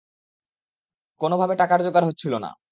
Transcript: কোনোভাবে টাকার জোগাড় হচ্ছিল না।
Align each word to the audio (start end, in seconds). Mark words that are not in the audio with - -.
কোনোভাবে 1.21 1.53
টাকার 1.55 1.79
জোগাড় 1.85 2.05
হচ্ছিল 2.09 2.33
না। 2.37 2.51